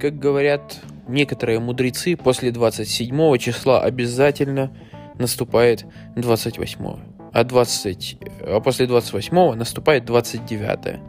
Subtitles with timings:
[0.00, 4.72] как говорят некоторые мудрецы, после 27 числа обязательно
[5.18, 5.84] наступает
[6.16, 6.96] 28.
[7.32, 11.00] А, 20, а после 28 наступает 29.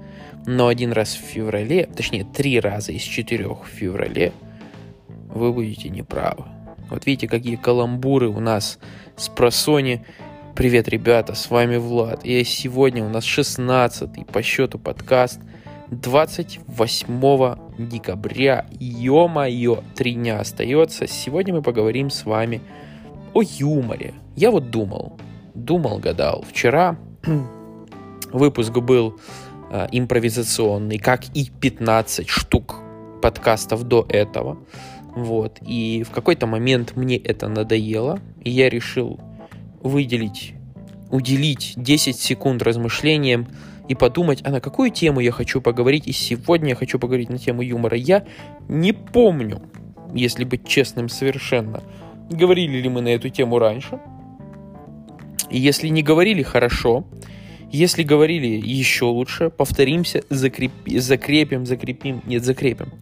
[0.46, 4.34] Но один раз в феврале, точнее три раза из четырех в феврале,
[5.34, 6.46] вы будете неправы.
[6.90, 8.78] Вот видите, какие каламбуры у нас
[9.16, 10.06] с просони.
[10.54, 12.26] Привет, ребята, с вами Влад.
[12.26, 15.40] И сегодня у нас 16 по счету подкаст
[15.92, 18.66] 28 декабря.
[18.80, 21.06] Ё-моё, три дня остается.
[21.06, 22.62] Сегодня мы поговорим с вами
[23.34, 24.14] о юморе.
[24.38, 25.20] Я вот думал,
[25.54, 26.46] думал, гадал.
[26.50, 26.98] Вчера
[28.32, 29.20] выпуск был
[29.70, 32.78] э, импровизационный, как и 15 штук
[33.22, 34.60] подкастов до этого.
[35.14, 35.60] Вот.
[35.68, 39.20] И в какой-то момент мне это надоело, и я решил
[39.82, 40.54] выделить,
[41.10, 43.48] уделить 10 секунд размышлениям
[43.92, 46.08] и подумать, а на какую тему я хочу поговорить.
[46.08, 47.98] И сегодня я хочу поговорить на тему юмора.
[47.98, 48.24] Я
[48.70, 49.62] не помню,
[50.14, 51.84] если быть честным совершенно,
[52.30, 54.00] говорили ли мы на эту тему раньше.
[55.50, 57.06] И если не говорили, хорошо.
[57.70, 59.50] Если говорили, еще лучше.
[59.50, 60.72] Повторимся, закреп...
[60.86, 62.22] закрепим, закрепим.
[62.26, 62.94] Нет, закрепим.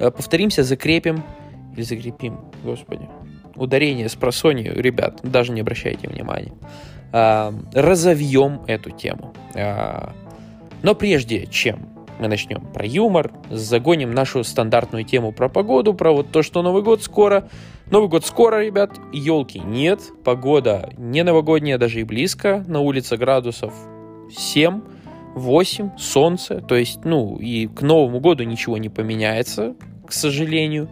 [0.00, 1.22] Э, повторимся, закрепим
[1.76, 3.08] или закрепим, господи.
[3.54, 6.52] Ударение с просонью, ребят, даже не обращайте внимания.
[7.12, 9.32] А, разовьем эту тему.
[10.84, 11.88] Но прежде чем
[12.20, 16.82] мы начнем про юмор, загоним нашу стандартную тему про погоду, про вот то, что Новый
[16.82, 17.48] год скоро.
[17.90, 23.72] Новый год скоро, ребят, елки нет, погода не новогодняя, даже и близко, на улице градусов
[24.30, 24.82] 7,
[25.34, 29.74] 8, солнце, то есть, ну, и к Новому году ничего не поменяется,
[30.06, 30.90] к сожалению.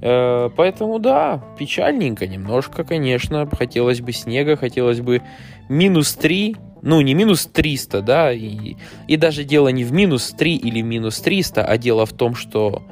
[0.00, 3.48] Э, поэтому да, печальненько немножко, конечно.
[3.50, 5.22] Хотелось бы снега, хотелось бы
[5.68, 8.76] минус 3, ну не минус 300, да, и,
[9.06, 12.82] и даже дело не в минус 3 или минус 300, а дело в том, что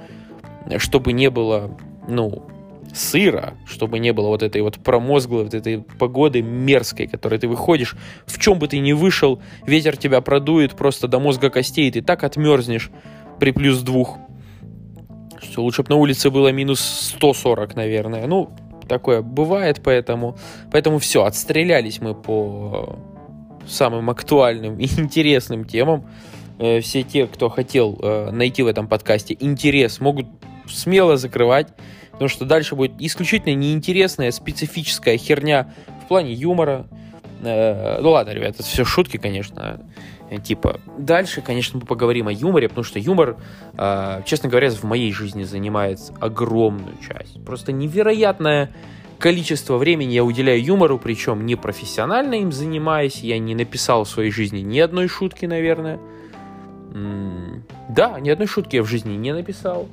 [0.78, 1.76] чтобы не было,
[2.08, 2.44] ну,
[2.92, 7.94] сыра, чтобы не было вот этой вот промозглой, вот этой погоды мерзкой, которой ты выходишь,
[8.26, 12.24] в чем бы ты ни вышел, ветер тебя продует просто до мозга костей, ты так
[12.24, 12.90] отмерзнешь
[13.38, 14.18] при плюс двух
[15.56, 18.26] что лучше бы на улице было минус 140, наверное.
[18.26, 18.50] Ну,
[18.86, 20.36] такое бывает, поэтому,
[20.70, 22.98] поэтому все, отстрелялись мы по
[23.66, 26.04] самым актуальным и интересным темам.
[26.58, 30.26] Э, все те, кто хотел э, найти в этом подкасте интерес, могут
[30.68, 31.68] смело закрывать,
[32.10, 35.72] потому что дальше будет исключительно неинтересная специфическая херня
[36.04, 36.86] в плане юмора.
[37.42, 39.80] Э, ну ладно, ребят, это все шутки, конечно.
[40.42, 43.36] Типа, дальше, конечно, мы поговорим о юморе, потому что юмор,
[43.74, 47.42] э, честно говоря, в моей жизни занимает огромную часть.
[47.44, 48.72] Просто невероятное
[49.18, 53.22] количество времени я уделяю юмору, причем не профессионально им занимаясь.
[53.22, 56.00] Я не написал в своей жизни ни одной шутки, наверное.
[57.88, 59.88] Да, ни одной шутки я в жизни не написал.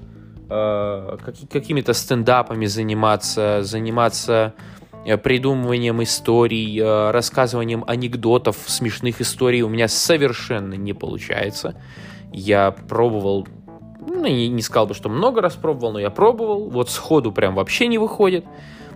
[0.50, 1.18] Э,
[1.52, 4.54] какими-то стендапами заниматься, заниматься
[5.06, 11.76] придумыванием историй, э, рассказыванием анекдотов, смешных историй у меня совершенно не получается.
[12.32, 13.48] Я пробовал,
[14.00, 17.56] ну, не, не сказал бы, что много раз пробовал, но я пробовал, вот сходу прям
[17.56, 18.46] вообще не выходит.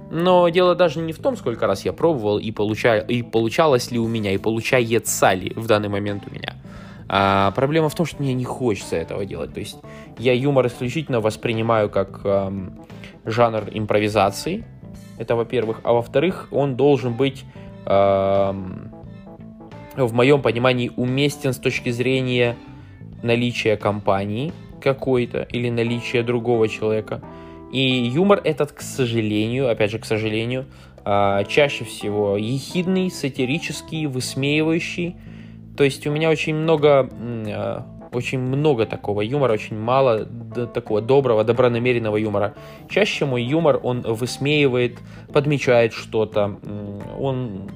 [0.10, 2.98] Но дело даже не в том, сколько раз я пробовал и, получа...
[2.98, 6.56] и получалось ли у меня, и получается ли в данный момент у меня.
[7.10, 9.54] А проблема в том, что мне не хочется этого делать.
[9.54, 9.78] То есть
[10.18, 12.80] я юмор исключительно воспринимаю как эм,
[13.26, 14.66] жанр импровизации,
[15.18, 15.82] это во-первых.
[15.84, 17.44] А во-вторых, он должен быть,
[17.86, 18.54] э,
[19.96, 22.56] в моем понимании, уместен с точки зрения
[23.24, 27.22] наличия компании какой-то или наличия другого человека.
[27.72, 30.66] И юмор этот, к сожалению, опять же, к сожалению,
[31.04, 35.16] э, чаще всего ехидный, сатирический, высмеивающий.
[35.76, 37.82] То есть у меня очень много э,
[38.12, 40.26] очень много такого юмора, очень мало
[40.74, 42.56] такого доброго, добронамеренного юмора.
[42.90, 45.00] Чаще мой юмор, он высмеивает,
[45.34, 46.60] подмечает что-то,
[47.20, 47.70] он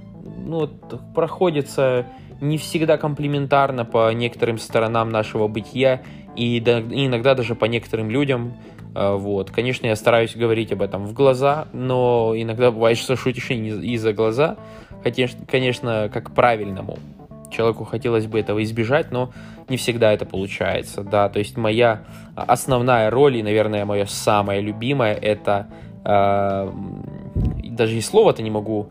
[0.46, 0.68] ну,
[1.16, 2.06] проходится
[2.42, 6.01] не всегда комплиментарно по некоторым сторонам нашего бытия
[6.36, 8.54] и, да, и иногда даже по некоторым людям.
[8.95, 9.51] А, вот.
[9.51, 14.13] Конечно, я стараюсь говорить об этом в глаза, но иногда бывает, что шутишь и за
[14.13, 14.57] глаза.
[15.04, 16.98] Хотя, конечно, как правильному
[17.51, 19.31] человеку хотелось бы этого избежать, но
[19.69, 22.03] не всегда это получается, да, то есть моя
[22.36, 25.68] основная роль и, наверное, мое самое любимое это
[26.03, 26.71] э,
[27.63, 28.89] даже и слова-то не могу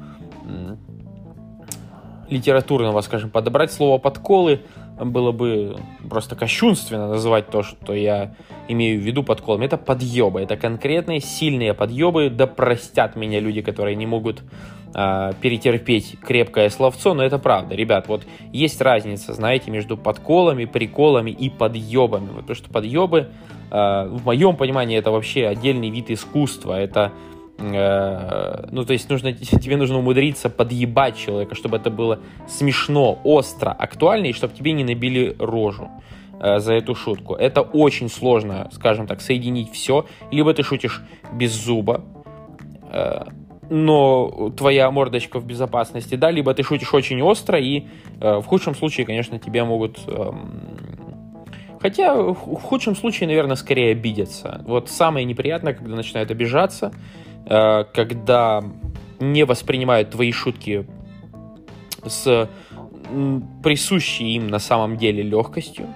[2.28, 4.60] литературного, скажем, подобрать слово подколы
[5.04, 5.76] было бы
[6.08, 8.34] просто кощунственно называть то, что я
[8.68, 9.64] имею в виду подколами.
[9.64, 14.42] Это подъебы, это конкретные сильные подъебы, да простят меня люди, которые не могут
[14.94, 17.74] э, перетерпеть крепкое словцо, но это правда.
[17.74, 22.28] Ребят, вот есть разница, знаете, между подколами, приколами и подъебами.
[22.28, 23.28] Потому что подъебы,
[23.70, 26.74] э, в моем понимании, это вообще отдельный вид искусства.
[26.74, 27.12] Это
[27.58, 33.70] э, ну, то есть нужно, тебе нужно умудриться подъебать человека, чтобы это было смешно, остро,
[33.70, 35.88] актуально, и чтобы тебе не набили рожу
[36.40, 37.34] э, за эту шутку.
[37.34, 40.06] Это очень сложно, скажем так, соединить все.
[40.30, 41.02] Либо ты шутишь
[41.32, 42.02] без зуба,
[42.92, 43.24] э,
[43.70, 47.86] но твоя мордочка в безопасности, да, либо ты шутишь очень остро, и
[48.20, 50.00] э, в худшем случае, конечно, тебя могут...
[50.08, 50.32] Э,
[51.80, 54.62] хотя в худшем случае, наверное, скорее обидятся.
[54.66, 56.92] Вот самое неприятное, когда начинают обижаться,
[57.46, 58.62] э, когда
[59.20, 60.86] не воспринимают твои шутки
[62.04, 62.48] с
[63.62, 65.86] присущей им на самом деле легкостью.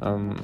[0.00, 0.38] Эм,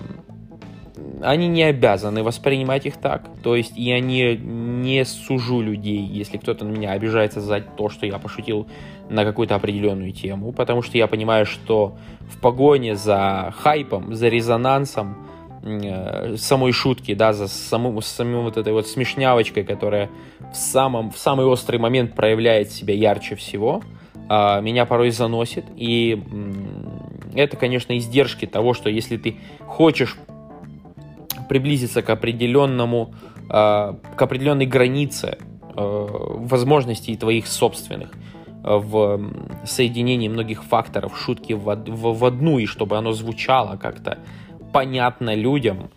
[1.23, 3.29] они не обязаны воспринимать их так.
[3.43, 8.07] То есть я не, не сужу людей, если кто-то на меня обижается за то, что
[8.07, 8.67] я пошутил
[9.09, 11.97] на какую-то определенную тему, потому что я понимаю, что
[12.31, 15.27] в погоне за хайпом, за резонансом
[15.63, 20.11] э, самой шутки, да, за самым, самим вот этой вот смешнявочкой, которая
[20.53, 23.83] в, самом, в самый острый момент проявляет себя ярче всего,
[24.29, 25.65] э, меня порой заносит.
[25.77, 26.23] И
[27.35, 30.17] э, это, конечно, издержки того, что если ты хочешь
[31.51, 33.13] приблизиться к определенному,
[33.49, 39.21] э, к определенной границе э, возможностей твоих собственных э, в
[39.65, 44.19] соединении многих факторов шутки в, в, в одну, и чтобы оно звучало как-то
[44.73, 45.91] понятно людям,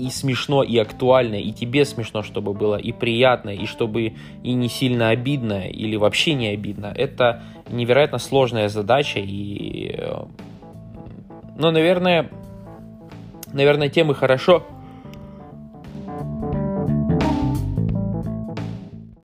[0.00, 4.12] и смешно, и актуально, и тебе смешно, чтобы было и приятно, и чтобы
[4.42, 6.92] и не сильно обидно, или вообще не обидно.
[6.94, 9.96] Это невероятно сложная задача, и,
[11.56, 12.28] ну, наверное,
[13.52, 14.66] наверное, тем и хорошо,